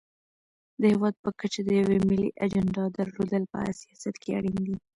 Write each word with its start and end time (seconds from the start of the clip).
د 0.81 0.83
هېواد 0.93 1.15
په 1.23 1.29
کچه 1.39 1.61
د 1.65 1.69
یوې 1.81 1.97
ملي 2.09 2.29
اجنډا 2.43 2.85
درلودل 2.97 3.43
په 3.51 3.59
سیاست 3.79 4.15
کې 4.21 4.31
اړین 4.37 4.57
دي. 4.65 4.75